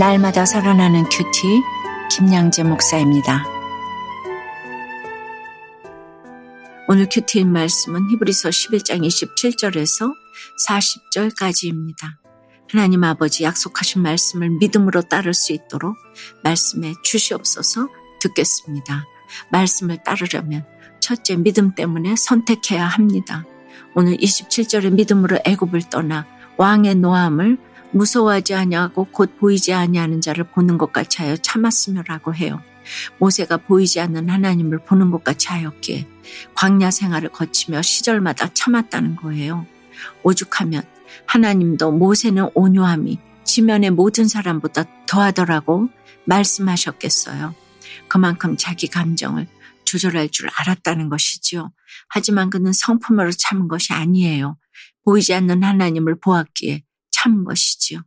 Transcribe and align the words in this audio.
날마다 0.00 0.46
살아나는 0.46 1.04
큐티 1.10 1.62
김양재 2.10 2.62
목사입니다. 2.62 3.44
오늘 6.88 7.06
큐티의 7.10 7.44
말씀은 7.44 8.08
히브리서 8.10 8.48
11장 8.48 9.06
27절에서 9.06 10.14
40절까지입니다. 10.66 12.16
하나님 12.72 13.04
아버지 13.04 13.44
약속하신 13.44 14.00
말씀을 14.00 14.48
믿음으로 14.58 15.02
따를 15.02 15.34
수 15.34 15.52
있도록 15.52 15.94
말씀에 16.44 16.94
주시옵소서 17.04 17.86
듣겠습니다. 18.22 19.04
말씀을 19.52 20.02
따르려면 20.02 20.64
첫째 21.00 21.36
믿음 21.36 21.74
때문에 21.74 22.16
선택해야 22.16 22.86
합니다. 22.86 23.44
오늘 23.94 24.16
27절의 24.16 24.94
믿음으로 24.94 25.40
애굽을 25.44 25.90
떠나 25.90 26.26
왕의 26.56 26.94
노함을 26.94 27.58
무서워하지 27.92 28.54
아니하고 28.54 29.06
곧 29.06 29.36
보이지 29.38 29.72
아니하는 29.72 30.20
자를 30.20 30.44
보는 30.44 30.78
것 30.78 30.92
같이 30.92 31.22
하여 31.22 31.36
참았으며라고 31.36 32.34
해요. 32.34 32.62
모세가 33.18 33.58
보이지 33.58 34.00
않는 34.00 34.28
하나님을 34.28 34.84
보는 34.84 35.10
것 35.10 35.22
같이 35.22 35.48
하였기에 35.48 36.06
광야 36.54 36.90
생활을 36.90 37.30
거치며 37.30 37.82
시절마다 37.82 38.52
참았다는 38.52 39.16
거예요. 39.16 39.66
오죽하면 40.22 40.82
하나님도 41.26 41.92
모세는 41.92 42.50
온유함이 42.54 43.18
지면의 43.44 43.90
모든 43.90 44.28
사람보다 44.28 44.84
더하더라고 45.06 45.88
말씀하셨겠어요. 46.26 47.54
그만큼 48.08 48.56
자기 48.56 48.86
감정을 48.88 49.46
조절할 49.84 50.28
줄 50.28 50.48
알았다는 50.56 51.08
것이지요. 51.08 51.72
하지만 52.08 52.50
그는 52.50 52.72
성품으로 52.72 53.32
참은 53.32 53.66
것이 53.66 53.92
아니에요. 53.92 54.56
보이지 55.04 55.34
않는 55.34 55.64
하나님을 55.64 56.20
보았기에 56.20 56.82
참은 57.20 57.44
것이지요. 57.44 58.02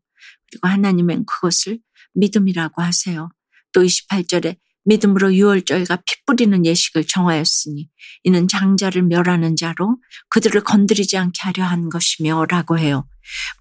그리고 0.49 0.67
하나님은 0.67 1.25
그것을 1.25 1.79
믿음이라고 2.15 2.81
하세요. 2.81 3.29
또 3.73 3.83
28절에 3.83 4.57
믿음으로 4.85 5.33
유월절과 5.33 5.97
피 6.05 6.25
뿌리는 6.25 6.65
예식을 6.65 7.05
정하였으니 7.07 7.89
이는 8.23 8.47
장자를 8.47 9.03
멸하는 9.03 9.55
자로 9.55 9.97
그들을 10.29 10.61
건드리지 10.61 11.17
않게 11.17 11.39
하려 11.41 11.63
한 11.63 11.89
것이며 11.89 12.45
라고 12.49 12.77
해요. 12.77 13.07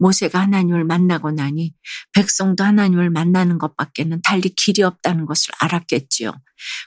모세가 0.01 0.41
하나님을 0.41 0.85
만나고 0.85 1.31
나니 1.31 1.73
백성도 2.13 2.65
하나님을 2.65 3.11
만나는 3.11 3.59
것밖에는 3.59 4.21
달리 4.23 4.49
길이 4.49 4.83
없다는 4.83 5.27
것을 5.27 5.53
알았겠지요. 5.61 6.33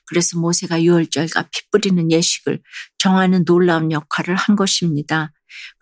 그래서 0.07 0.37
모세가 0.37 0.83
유월절과 0.83 1.43
피 1.43 1.61
뿌리는 1.71 2.11
예식을 2.11 2.61
정하는 2.97 3.45
놀라운 3.45 3.91
역할을 3.91 4.35
한 4.35 4.57
것입니다. 4.57 5.31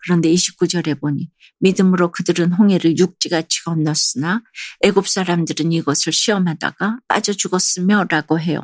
그런데 0.04 0.30
29절에 0.32 1.00
보니 1.00 1.28
믿음으로 1.60 2.12
그들은 2.12 2.52
홍해를 2.52 2.98
육지같이 2.98 3.64
건넜으나 3.64 4.42
애굽 4.82 5.08
사람들은 5.08 5.72
이것을 5.72 6.12
시험하다가 6.12 7.00
빠져 7.08 7.32
죽었으며라고 7.32 8.40
해요. 8.40 8.60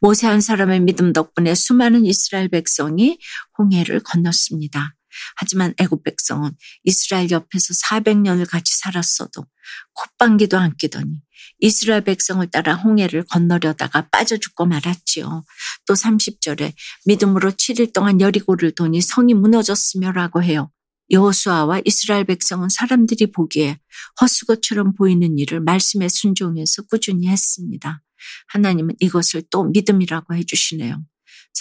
모세 0.00 0.26
한 0.26 0.40
사람의 0.40 0.80
믿음 0.80 1.12
덕분에 1.12 1.54
수많은 1.54 2.06
이스라엘 2.06 2.48
백성이 2.48 3.18
홍해를 3.58 4.00
건넜습니다. 4.00 4.95
하지만 5.36 5.74
애굽 5.78 6.02
백성은 6.02 6.52
이스라엘 6.84 7.30
옆에서 7.30 7.74
400년을 7.88 8.48
같이 8.48 8.76
살았어도 8.78 9.46
콧방귀도 9.94 10.58
안 10.58 10.76
끼더니 10.76 11.20
이스라엘 11.60 12.02
백성을 12.04 12.46
따라 12.50 12.74
홍해를 12.74 13.24
건너려다가 13.24 14.08
빠져 14.10 14.36
죽고 14.36 14.66
말았지요. 14.66 15.44
또 15.86 15.94
30절에 15.94 16.72
믿음으로 17.06 17.52
7일 17.52 17.92
동안 17.92 18.20
여리고를 18.20 18.72
도니 18.72 19.00
성이 19.00 19.34
무너졌으며라고 19.34 20.42
해요. 20.42 20.70
여호수아와 21.10 21.82
이스라엘 21.84 22.24
백성은 22.24 22.68
사람들이 22.68 23.30
보기에 23.30 23.78
헛수고처럼 24.20 24.94
보이는 24.94 25.38
일을 25.38 25.60
말씀에 25.60 26.08
순종해서 26.08 26.82
꾸준히 26.90 27.28
했습니다. 27.28 28.02
하나님은 28.48 28.96
이것을 29.00 29.44
또 29.50 29.64
믿음이라고 29.64 30.34
해주시네요. 30.34 31.04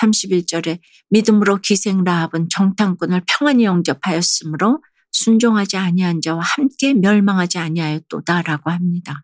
31절에 0.02 0.80
믿음으로 1.10 1.58
기생 1.58 2.04
라합은 2.04 2.50
정탐꾼을 2.50 3.24
평안히 3.28 3.66
영접하였으므로 3.66 4.84
순종하지 5.12 5.78
아니한 5.78 6.22
자와 6.22 6.42
함께 6.42 6.94
멸망하지 6.94 7.58
아니하였도다라고 7.58 8.70
합니다. 8.70 9.24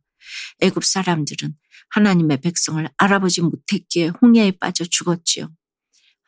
애굽 0.62 0.86
사람들은 0.86 1.54
하나님의 1.90 2.42
백성을 2.42 2.88
알아보지 2.98 3.42
못했기에 3.42 4.12
홍해에 4.22 4.52
빠져 4.52 4.86
죽었지요. 4.86 5.50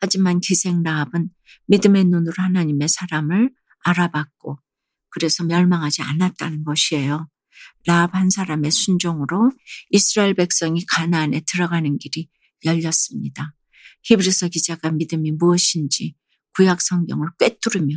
하지만 0.00 0.40
기생 0.40 0.82
라합은 0.82 1.30
믿음의 1.66 2.04
눈으로 2.04 2.34
하나님의 2.36 2.88
사람을 2.88 3.50
알아봤고 3.84 4.58
그래서 5.08 5.44
멸망하지 5.44 6.02
않았다는 6.02 6.64
것이에요. 6.64 7.28
라합 7.86 8.14
한 8.14 8.30
사람의 8.30 8.70
순종으로 8.70 9.52
이스라엘 9.90 10.34
백성이 10.34 10.84
가나안에 10.86 11.42
들어가는 11.46 11.98
길이 11.98 12.28
열렸습니다. 12.64 13.54
히브리서 14.04 14.48
기자가 14.48 14.90
믿음이 14.90 15.32
무엇인지 15.32 16.14
구약 16.56 16.80
성경을 16.80 17.28
꿰뚫으며 17.38 17.96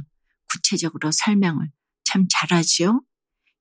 구체적으로 0.51 1.11
설명을 1.11 1.69
참 2.05 2.25
잘하지요. 2.29 3.03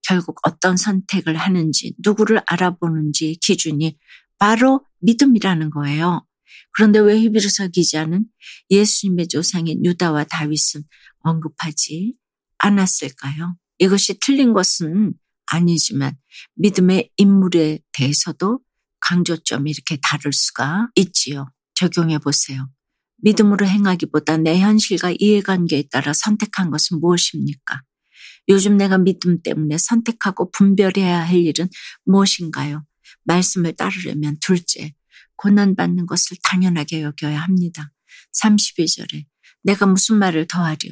결국 0.03 0.38
어떤 0.44 0.76
선택을 0.76 1.36
하는지 1.36 1.94
누구를 1.98 2.41
알아보는지 2.47 3.38
기준이 3.42 3.98
바로 4.38 4.86
믿음이라는 5.00 5.70
거예요. 5.70 6.25
그런데 6.72 6.98
왜 7.00 7.19
히브리서 7.19 7.69
기자는 7.69 8.26
예수님의 8.70 9.28
조상인 9.28 9.84
유다와 9.84 10.25
다윗은 10.25 10.84
언급하지 11.20 12.15
않았을까요? 12.59 13.56
이것이 13.78 14.19
틀린 14.20 14.53
것은 14.53 15.15
아니지만 15.47 16.16
믿음의 16.54 17.10
인물에 17.16 17.81
대해서도 17.92 18.60
강조점이 19.00 19.70
이렇게 19.70 19.98
다를 20.03 20.32
수가 20.32 20.88
있지요. 20.97 21.50
적용해 21.76 22.19
보세요. 22.19 22.69
믿음으로 23.19 23.66
행하기보다 23.66 24.38
내 24.38 24.59
현실과 24.59 25.14
이해관계에 25.19 25.84
따라 25.91 26.12
선택한 26.12 26.70
것은 26.70 27.00
무엇입니까? 27.00 27.82
요즘 28.48 28.76
내가 28.76 28.98
믿음 28.98 29.42
때문에 29.42 29.78
선택하고 29.78 30.50
분별해야 30.50 31.26
할 31.26 31.36
일은 31.36 31.69
무엇인가요? 32.04 32.84
말씀을 33.25 33.75
따르려면 33.75 34.36
둘째, 34.41 34.94
고난받는 35.36 36.06
것을 36.06 36.36
당연하게 36.42 37.03
여겨야 37.03 37.41
합니다. 37.41 37.92
32절에 38.41 39.25
내가 39.62 39.86
무슨 39.86 40.19
말을 40.19 40.47
더하려? 40.47 40.91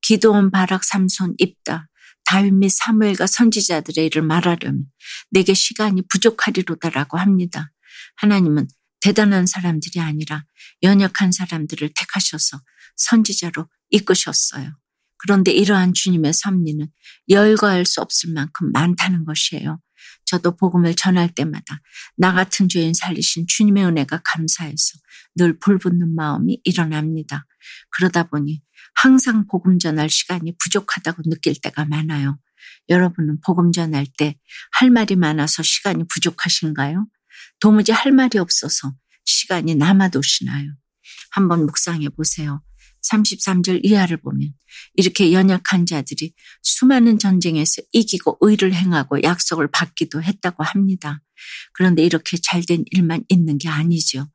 기도원 0.00 0.50
바락 0.50 0.84
삼손 0.84 1.34
입다. 1.38 1.88
다윗 2.24 2.54
및 2.54 2.70
사무엘과 2.70 3.26
선지자들의 3.26 4.06
일을 4.06 4.22
말하려면 4.22 4.86
내게 5.30 5.54
시간이 5.54 6.02
부족하리로다라고 6.08 7.18
합니다. 7.18 7.70
하나님은 8.16 8.66
대단한 9.00 9.46
사람들이 9.46 10.00
아니라 10.00 10.44
연약한 10.82 11.32
사람들을 11.32 11.90
택하셔서 11.94 12.60
선지자로 12.96 13.68
이끄셨어요. 13.90 14.76
그런데 15.18 15.52
이러한 15.52 15.94
주님의 15.94 16.32
섭리는 16.34 16.88
열거할 17.28 17.86
수 17.86 18.00
없을 18.00 18.32
만큼 18.32 18.72
많다는 18.72 19.24
것이에요. 19.24 19.80
저도 20.26 20.56
복음을 20.56 20.94
전할 20.94 21.34
때마다 21.34 21.80
나 22.16 22.32
같은 22.32 22.68
죄인 22.68 22.94
살리신 22.94 23.46
주님의 23.48 23.84
은혜가 23.84 24.22
감사해서 24.24 24.98
늘 25.36 25.58
불붙는 25.58 26.14
마음이 26.14 26.60
일어납니다. 26.64 27.46
그러다 27.90 28.24
보니 28.24 28.62
항상 28.94 29.46
복음 29.46 29.78
전할 29.78 30.10
시간이 30.10 30.56
부족하다고 30.58 31.22
느낄 31.30 31.54
때가 31.60 31.84
많아요. 31.84 32.38
여러분은 32.88 33.40
복음 33.44 33.72
전할 33.72 34.06
때 34.18 34.36
할 34.72 34.90
말이 34.90 35.16
많아서 35.16 35.62
시간이 35.62 36.04
부족하신가요? 36.08 37.06
도무지 37.60 37.92
할 37.92 38.12
말이 38.12 38.38
없어서 38.38 38.94
시간이 39.24 39.74
남아도시나요? 39.74 40.74
한번 41.30 41.66
묵상해 41.66 42.08
보세요. 42.10 42.62
33절 43.10 43.80
이하를 43.84 44.16
보면 44.18 44.52
이렇게 44.94 45.32
연약한 45.32 45.86
자들이 45.86 46.34
수많은 46.62 47.18
전쟁에서 47.18 47.82
이기고 47.92 48.38
의를 48.40 48.74
행하고 48.74 49.22
약속을 49.22 49.68
받기도 49.70 50.22
했다고 50.22 50.64
합니다. 50.64 51.22
그런데 51.72 52.04
이렇게 52.04 52.36
잘된 52.42 52.84
일만 52.90 53.24
있는 53.28 53.58
게 53.58 53.68
아니죠. 53.68 54.26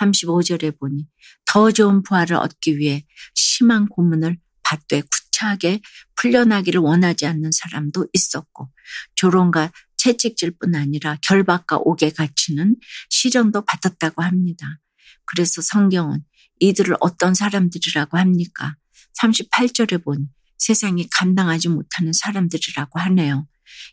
35절에 0.00 0.78
보니 0.78 1.06
더 1.46 1.70
좋은 1.70 2.02
부활을 2.02 2.36
얻기 2.36 2.78
위해 2.78 3.04
심한 3.34 3.88
고문을 3.88 4.38
받되 4.62 5.00
구차하게 5.00 5.80
풀려나기를 6.16 6.80
원하지 6.80 7.26
않는 7.26 7.50
사람도 7.52 8.08
있었고 8.12 8.70
조롱과 9.14 9.72
채찍질 10.08 10.52
뿐 10.58 10.74
아니라 10.74 11.18
결박과 11.22 11.76
옥에 11.76 12.10
갇히는 12.10 12.76
시련도 13.10 13.64
받았다고 13.66 14.22
합니다. 14.22 14.80
그래서 15.26 15.60
성경은 15.60 16.24
이들을 16.60 16.96
어떤 17.00 17.34
사람들이라고 17.34 18.16
합니까? 18.16 18.76
38절에 19.20 20.02
보니 20.02 20.26
세상이 20.56 21.08
감당하지 21.10 21.68
못하는 21.68 22.12
사람들이라고 22.12 22.98
하네요. 23.00 23.46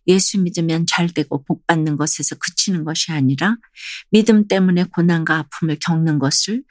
예수 0.08 0.42
믿으면 0.42 0.86
잘 0.88 1.10
되고 1.10 1.44
복 1.44 1.66
받는 1.68 1.98
것에서 1.98 2.36
그치는 2.36 2.84
것이 2.84 3.12
아니라 3.12 3.58
믿음 4.12 4.48
때문에 4.48 4.86
고난과 4.86 5.38
아픔을 5.38 5.78
겪는 5.80 6.20
것을 6.20 6.64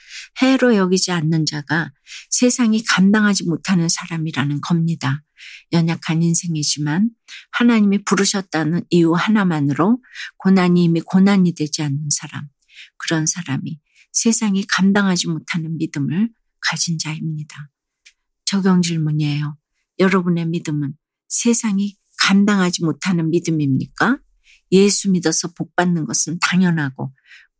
해로 0.42 0.76
여기지 0.76 1.12
않는 1.12 1.46
자가 1.46 1.92
세상이 2.30 2.84
감당하지 2.84 3.44
못하는 3.44 3.88
사람이라는 3.88 4.60
겁니다. 4.60 5.22
연약한 5.72 6.22
인생이지만 6.22 7.10
하나님이 7.52 8.04
부르셨다는 8.04 8.84
이유 8.90 9.12
하나만으로 9.12 9.98
고난이 10.38 10.84
이미 10.84 11.00
고난이 11.00 11.54
되지 11.54 11.82
않는 11.82 12.08
사람, 12.10 12.44
그런 12.96 13.26
사람이 13.26 13.78
세상이 14.12 14.64
감당하지 14.68 15.28
못하는 15.28 15.76
믿음을 15.76 16.30
가진 16.60 16.98
자입니다. 16.98 17.70
적용 18.44 18.82
질문이에요. 18.82 19.56
여러분의 19.98 20.46
믿음은 20.46 20.94
세상이 21.28 21.96
감당하지 22.24 22.84
못하는 22.84 23.30
믿음입니까? 23.30 24.18
예수 24.72 25.10
믿어서 25.10 25.48
복 25.54 25.76
받는 25.76 26.06
것은 26.06 26.38
당연하고 26.40 27.12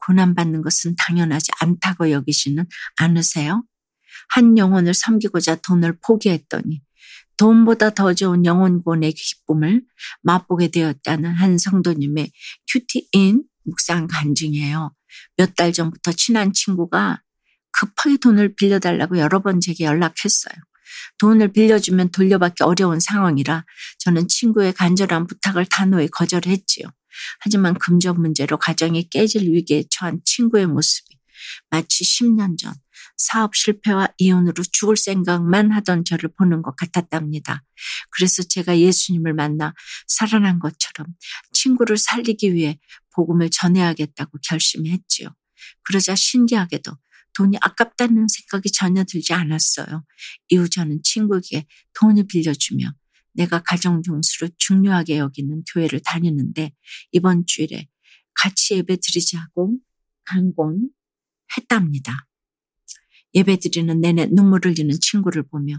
고난 0.07 0.35
받는 0.35 0.63
것은 0.63 0.95
당연하지 0.97 1.53
않다고 1.61 2.11
여기시는 2.11 2.67
않으세요? 2.97 3.63
한 4.31 4.57
영혼을 4.57 4.95
섬기고자 4.95 5.57
돈을 5.57 5.99
포기했더니 6.01 6.83
돈보다 7.37 7.91
더 7.91 8.15
좋은 8.15 8.47
영혼권의 8.47 9.13
기쁨을 9.13 9.83
맛보게 10.23 10.69
되었다는 10.69 11.35
한 11.35 11.59
성도님의 11.59 12.31
큐티인 12.69 13.45
묵상 13.65 14.07
간증이에요. 14.07 14.95
몇 15.37 15.55
달 15.57 15.73
전부터 15.73 16.13
친한 16.13 16.53
친구가 16.53 17.23
급하게 17.73 18.17
돈을 18.17 18.55
빌려달라고 18.55 19.19
여러 19.19 19.43
번 19.43 19.61
제게 19.61 19.85
연락했어요. 19.85 20.55
돈을 21.19 21.53
빌려주면 21.53 22.11
돌려받기 22.11 22.63
어려운 22.63 23.01
상황이라 23.01 23.65
저는 23.99 24.29
친구의 24.29 24.73
간절한 24.73 25.27
부탁을 25.27 25.67
단호히 25.67 26.09
거절했지요. 26.09 26.87
하지만 27.41 27.75
금전 27.75 28.21
문제로 28.21 28.59
가정이 28.59 29.09
깨질 29.11 29.43
위기에 29.43 29.85
처한 29.91 30.21
친구의 30.25 30.67
모습이 30.67 31.17
마치 31.71 32.05
10년 32.05 32.59
전 32.59 32.75
사업 33.17 33.55
실패와 33.55 34.09
이혼으로 34.19 34.63
죽을 34.73 34.97
생각만 34.97 35.71
하던 35.73 36.05
저를 36.05 36.31
보는 36.37 36.63
것 36.63 36.75
같았답니다. 36.77 37.63
그래서 38.11 38.43
제가 38.43 38.79
예수님을 38.79 39.35
만나 39.35 39.73
살아난 40.07 40.59
것처럼 40.59 41.07
친구를 41.53 41.97
살리기 41.97 42.55
위해 42.55 42.79
복음을 43.15 43.51
전해야겠다고 43.51 44.39
결심했지요. 44.43 45.29
그러자 45.85 46.15
신기하게도 46.15 46.93
돈이 47.37 47.57
아깝다는 47.61 48.27
생각이 48.29 48.71
전혀 48.73 49.05
들지 49.05 49.33
않았어요. 49.33 50.05
이후 50.49 50.69
저는 50.69 51.01
친구에게 51.03 51.67
돈을 51.95 52.27
빌려주며 52.27 52.93
내가 53.33 53.63
가정 53.63 54.03
중수를 54.03 54.51
중요하게 54.59 55.19
여기는 55.19 55.65
교회를 55.73 56.01
다니는데 56.05 56.73
이번 57.13 57.45
주일에 57.47 57.89
같이 58.35 58.75
예배 58.75 58.97
드리자고 59.03 59.77
강권 60.25 60.91
했답니다. 61.57 62.27
예배 63.35 63.59
드리는 63.59 64.01
내내 64.01 64.27
눈물을 64.27 64.71
흘리는 64.71 64.97
친구를 65.01 65.43
보며 65.43 65.77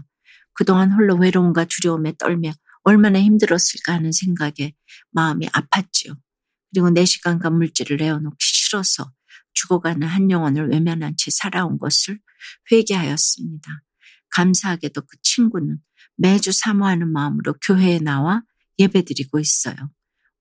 그동안 0.52 0.92
홀로 0.92 1.16
외로움과 1.16 1.64
두려움에 1.64 2.14
떨며 2.18 2.52
얼마나 2.82 3.20
힘들었을까 3.20 3.94
하는 3.94 4.12
생각에 4.12 4.74
마음이 5.10 5.46
아팠지요. 5.46 6.16
그리고 6.72 6.90
내 6.90 7.04
시간과 7.04 7.50
물질을 7.50 7.96
내어놓기 7.96 8.36
싫어서 8.38 9.10
죽어가는 9.56 10.06
한 10.06 10.30
영혼을 10.30 10.70
외면한 10.70 11.14
채 11.16 11.30
살아온 11.32 11.78
것을 11.78 12.20
회개하였습니다. 12.70 13.82
감사하게도 14.30 15.00
그 15.02 15.16
친구는 15.22 15.78
매주 16.16 16.52
사모하는 16.52 17.12
마음으로 17.12 17.54
교회에 17.62 17.98
나와 17.98 18.42
예배드리고 18.78 19.40
있어요. 19.40 19.74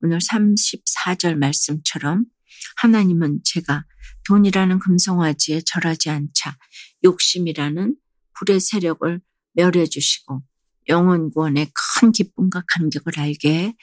오늘 0.01 0.19
34절 0.19 1.35
말씀처럼 1.38 2.25
하나님은 2.77 3.39
제가 3.44 3.85
돈이라는 4.27 4.79
금성화지에 4.79 5.62
절하지 5.65 6.09
않자 6.09 6.57
욕심이라는 7.03 7.95
불의 8.38 8.59
세력을 8.59 9.21
멸해 9.53 9.85
주시고 9.85 10.44
영원 10.89 11.29
구원의 11.31 11.71
큰 11.73 12.12
기쁨과 12.12 12.63
감격을 12.67 13.19
알게 13.19 13.73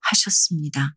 하셨습니다. 0.00 0.94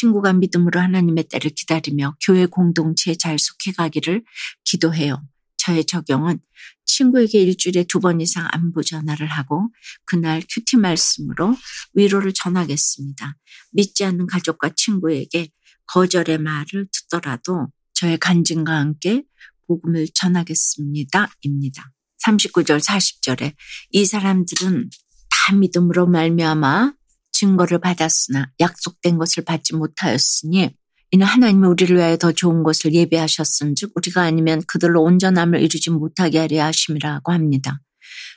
친구가 0.00 0.32
믿음으로 0.32 0.80
하나님의 0.80 1.24
때를 1.24 1.50
기다리며 1.50 2.16
교회 2.24 2.46
공동체에 2.46 3.16
잘 3.16 3.38
속해 3.38 3.72
가기를 3.72 4.24
기도해요. 4.64 5.22
저의 5.58 5.84
적용은 5.84 6.40
친구에게 6.86 7.38
일주일에 7.40 7.84
두 7.84 8.00
번 8.00 8.20
이상 8.22 8.48
안부 8.50 8.82
전화를 8.82 9.26
하고 9.26 9.68
그날 10.06 10.42
큐티 10.48 10.78
말씀으로 10.78 11.54
위로를 11.92 12.32
전하겠습니다. 12.32 13.36
믿지 13.72 14.04
않는 14.04 14.26
가족과 14.26 14.70
친구에게 14.74 15.50
거절의 15.86 16.38
말을 16.38 16.86
듣더라도 16.90 17.68
저의 17.92 18.16
간증과 18.18 18.72
함께 18.74 19.24
복음을 19.66 20.06
전하겠습니다. 20.14 21.30
입니다. 21.42 21.92
39절 22.24 22.80
40절에 22.80 23.54
이 23.90 24.04
사람들은 24.06 24.88
다 25.28 25.54
믿음으로 25.54 26.06
말미암아 26.06 26.94
증거를 27.40 27.78
받았으나 27.78 28.50
약속된 28.60 29.16
것을 29.16 29.44
받지 29.44 29.74
못하였으니 29.74 30.76
이는 31.12 31.26
하나님이 31.26 31.66
우리를 31.66 31.96
위하여 31.96 32.16
더 32.18 32.32
좋은 32.32 32.62
것을 32.62 32.92
예배하셨은즉 32.92 33.92
우리가 33.94 34.22
아니면 34.22 34.62
그들로 34.66 35.02
온전함을 35.02 35.60
이루지 35.60 35.90
못하게 35.90 36.38
하려 36.38 36.64
하심이라고 36.64 37.32
합니다. 37.32 37.80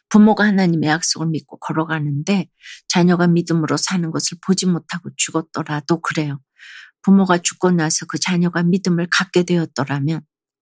부모가 0.10 0.46
하나님의 0.46 0.90
약속을 0.90 1.28
믿고 1.28 1.60
걸어가는데 1.60 2.48
자녀가 2.88 3.28
믿음으로 3.28 3.78
사는 3.78 4.10
것을 4.10 4.38
보지 4.46 4.68
못하고 4.68 5.10
죽었더라도 5.18 6.00
그래요. 6.02 6.40
부모가 7.02 7.40
죽고 7.40 7.72
나서 7.72 8.06
그 8.06 8.18
자녀가 8.18 8.64
믿음을 8.64 9.08
갖게 9.12 9.44
되었더라면 9.44 10.22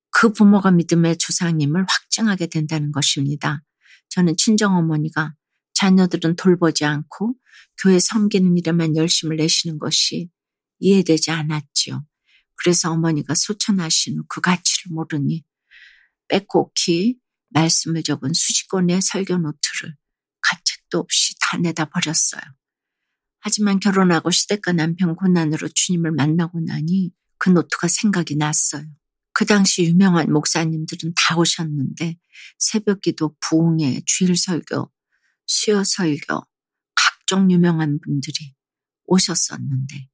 그 0.09 0.33
부모가 0.33 0.71
믿음의 0.71 1.17
조상님을 1.17 1.85
확증하게 1.87 2.47
된다는 2.47 2.91
것입니다. 2.91 3.61
저는 4.09 4.35
친정어머니가 4.35 5.33
자녀들은 5.81 6.35
돌보지 6.35 6.85
않고 6.85 7.33
교회 7.81 7.97
섬기는 7.99 8.55
일에만 8.55 8.95
열심을 8.95 9.37
내시는 9.37 9.79
것이 9.79 10.29
이해되지 10.77 11.31
않았지요. 11.31 12.05
그래서 12.55 12.91
어머니가 12.91 13.33
소천하신 13.33 14.19
후 14.19 14.23
그 14.29 14.41
가치를 14.41 14.93
모르니 14.93 15.43
빼곡히 16.27 17.17
말씀을 17.49 18.03
적은 18.03 18.31
수십권의 18.31 19.01
설교 19.01 19.37
노트를 19.37 19.95
가책도 20.41 20.99
없이 20.99 21.33
다 21.41 21.57
내다 21.57 21.85
버렸어요. 21.85 22.41
하지만 23.39 23.79
결혼하고 23.79 24.29
시댁과 24.29 24.73
남편 24.73 25.15
고난으로 25.15 25.67
주님을 25.67 26.11
만나고 26.11 26.59
나니 26.59 27.11
그 27.39 27.49
노트가 27.49 27.87
생각이 27.87 28.35
났어요. 28.35 28.85
그 29.33 29.45
당시 29.45 29.83
유명한 29.85 30.31
목사님들은 30.31 31.13
다 31.15 31.37
오셨는데 31.37 32.19
새벽 32.59 33.01
기도, 33.01 33.35
부흥회, 33.39 34.01
주일 34.05 34.35
설교, 34.37 34.91
수요 35.45 35.83
설교, 35.83 36.41
각종 36.95 37.51
유명한 37.51 37.99
분들이 38.03 38.53
오셨었는데 39.05 40.07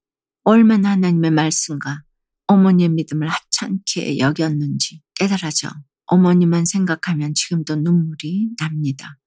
얼마나 0.44 0.92
하나님의 0.92 1.32
말씀과 1.32 2.04
어머니의 2.48 2.90
믿음을 2.90 3.28
하찮게 3.28 4.20
여겼는지 4.20 5.02
깨달아져 5.16 5.70
어머니만 6.06 6.66
생각하면 6.66 7.34
지금도 7.34 7.76
눈물이 7.76 8.52
납니다. 8.58 9.18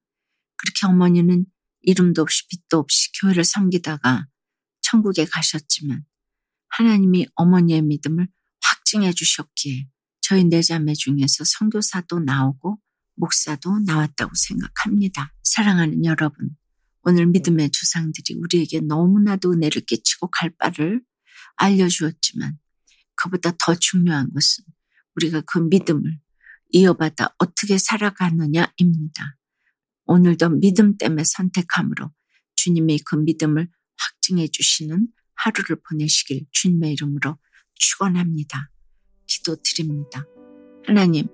그렇게 0.57 0.87
어머니는 0.87 1.45
이름도 1.83 2.23
없이 2.23 2.47
빛도 2.49 2.79
없이 2.79 3.11
교회를 3.21 3.45
섬기다가 3.45 4.27
천국에 4.81 5.25
가셨지만 5.27 6.05
하나님이 6.69 7.27
어머니의 7.35 7.83
믿음을 7.83 8.29
확증해 8.63 9.13
주셨기에 9.13 9.89
저희 10.21 10.45
네 10.45 10.63
자매 10.63 10.95
중에서 10.95 11.45
선교사도 11.45 12.21
나오고 12.21 12.79
목사도 13.17 13.81
나왔다고 13.81 14.33
생각합니다. 14.35 15.33
사랑하는 15.43 16.05
여러분, 16.05 16.51
오늘 17.03 17.27
믿음의 17.27 17.71
조상들이 17.71 18.39
우리에게 18.39 18.81
너무나도 18.81 19.53
은혜를 19.53 19.83
끼치고 19.83 20.29
갈 20.29 20.51
바를 20.51 21.03
알려주었지만 21.57 22.59
그보다 23.15 23.53
더 23.59 23.75
중요한 23.75 24.33
것은 24.33 24.65
우리가 25.17 25.43
그 25.43 25.59
믿음을 25.59 26.19
이어받아 26.71 27.35
어떻게 27.39 27.79
살아가느냐입니다. 27.79 29.37
오늘도 30.07 30.49
믿음 30.51 30.97
때문에 30.97 31.23
선택함으로 31.25 32.11
주님의 32.57 33.01
그 33.05 33.17
믿음을 33.17 33.69
확증해 33.97 34.49
주시는 34.49 35.09
하루를 35.35 35.81
보내시길 35.89 36.47
주님의 36.51 36.93
이름으로 36.93 37.39
축원합니다. 37.75 38.71
기도드립니다. 39.27 40.25
하나님, 40.87 41.29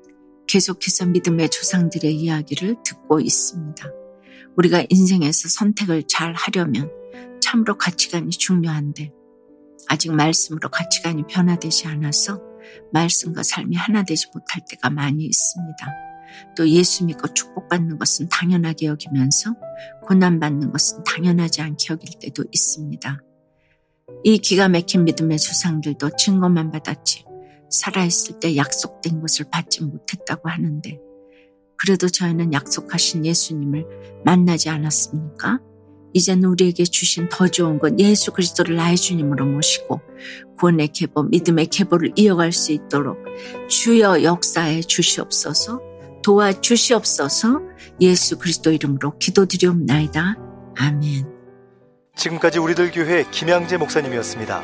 계속해서 0.49 1.07
믿음의 1.07 1.51
조상들의 1.51 2.15
이야기를 2.15 2.77
듣고 2.85 3.21
있습니다. 3.21 3.85
우리가 4.57 4.85
인생에서 4.89 5.49
선택을 5.49 6.05
잘 6.09 6.35
하려면 6.35 6.91
참으로 7.41 7.77
가치관이 7.77 8.31
중요한데 8.31 9.13
아직 9.89 10.13
말씀으로 10.13 10.69
가치관이 10.71 11.25
변화되지 11.29 11.87
않아서 11.89 12.41
말씀과 12.93 13.43
삶이 13.43 13.77
하나 13.77 14.03
되지 14.03 14.27
못할 14.35 14.63
때가 14.69 14.91
많이 14.91 15.25
있습니다. 15.25 15.87
또 16.57 16.69
예수 16.69 17.05
믿고 17.05 17.33
축복받는 17.33 17.99
것은 17.99 18.29
당연하게 18.29 18.87
여기면서 18.87 19.55
고난받는 20.07 20.73
것은 20.73 21.05
당연하지 21.05 21.63
않게 21.63 21.93
여길 21.93 22.19
때도 22.21 22.45
있습니다. 22.51 23.23
이 24.25 24.39
기가 24.39 24.69
막힌 24.69 25.05
믿음의 25.05 25.39
조상들도 25.39 26.17
증거만 26.17 26.71
받았지 26.71 27.26
살아있을 27.71 28.41
때 28.41 28.57
약속된 28.57 29.21
것을 29.21 29.47
받지 29.51 29.83
못했다고 29.83 30.49
하는데 30.49 30.99
그래도 31.77 32.09
저희는 32.09 32.53
약속하신 32.53 33.27
예수님을 33.27 34.23
만나지 34.25 34.71
않았습니까? 34.71 35.61
이제는 36.13 36.49
우리에게 36.49 36.85
주신 36.85 37.29
더 37.29 37.47
좋은 37.47 37.79
건 37.79 38.01
예수 38.01 38.33
그리스도를 38.33 38.77
나의 38.77 38.97
주님으로 38.97 39.45
모시고 39.45 40.01
구원의 40.59 40.89
계보, 40.89 41.25
믿음의 41.25 41.67
계보를 41.67 42.13
이어갈 42.17 42.53
수 42.53 42.73
있도록 42.73 43.19
주여 43.69 44.23
역사에 44.23 44.81
주시옵소서 44.81 45.83
도와 46.23 46.53
주시옵소서 46.59 47.61
예수 48.01 48.39
그리스도 48.39 48.73
이름으로 48.73 49.19
기도드리옵나이다. 49.19 50.37
아멘. 50.79 51.27
지금까지 52.17 52.59
우리들 52.59 52.91
교회 52.93 53.25
김양재 53.31 53.77
목사님이었습니다. 53.77 54.63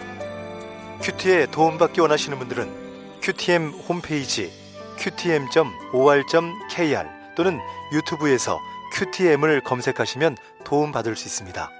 큐티에 1.02 1.46
도움받기 1.50 2.00
원하시는 2.00 2.38
분들은 2.38 2.81
큐티엠 3.22 3.70
홈페이지 3.88 4.52
qtm.or.kr 4.98 7.08
또는 7.36 7.60
유튜브에서 7.92 8.58
QTM을 8.94 9.62
검색하시면 9.62 10.36
도움받을 10.64 11.14
수 11.16 11.28
있습니다. 11.28 11.70